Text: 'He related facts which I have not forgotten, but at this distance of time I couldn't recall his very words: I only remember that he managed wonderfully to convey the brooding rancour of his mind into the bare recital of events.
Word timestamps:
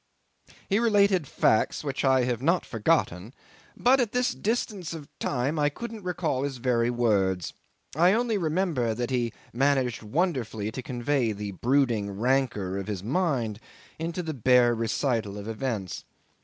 'He 0.67 0.79
related 0.79 1.27
facts 1.27 1.83
which 1.83 2.03
I 2.03 2.23
have 2.23 2.41
not 2.41 2.65
forgotten, 2.65 3.35
but 3.77 3.99
at 3.99 4.13
this 4.13 4.33
distance 4.33 4.93
of 4.95 5.07
time 5.19 5.59
I 5.59 5.69
couldn't 5.69 6.01
recall 6.01 6.41
his 6.41 6.57
very 6.57 6.89
words: 6.89 7.53
I 7.95 8.13
only 8.13 8.35
remember 8.35 8.95
that 8.95 9.11
he 9.11 9.31
managed 9.53 10.01
wonderfully 10.01 10.71
to 10.71 10.81
convey 10.81 11.33
the 11.33 11.51
brooding 11.51 12.09
rancour 12.19 12.77
of 12.79 12.87
his 12.87 13.03
mind 13.03 13.59
into 13.99 14.23
the 14.23 14.33
bare 14.33 14.73
recital 14.73 15.37
of 15.37 15.47
events. 15.47 16.03